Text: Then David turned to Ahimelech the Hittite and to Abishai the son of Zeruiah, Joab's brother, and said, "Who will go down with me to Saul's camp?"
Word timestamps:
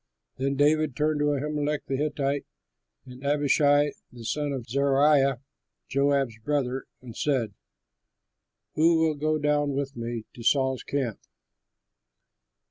Then 0.37 0.55
David 0.55 0.95
turned 0.95 1.19
to 1.19 1.27
Ahimelech 1.35 1.85
the 1.85 1.95
Hittite 1.95 2.47
and 3.05 3.21
to 3.21 3.27
Abishai 3.27 3.91
the 4.11 4.25
son 4.25 4.51
of 4.51 4.67
Zeruiah, 4.67 5.41
Joab's 5.89 6.39
brother, 6.39 6.85
and 7.03 7.15
said, 7.15 7.53
"Who 8.73 8.97
will 8.97 9.13
go 9.13 9.37
down 9.37 9.73
with 9.73 9.95
me 9.95 10.25
to 10.33 10.41
Saul's 10.41 10.81
camp?" 10.81 11.19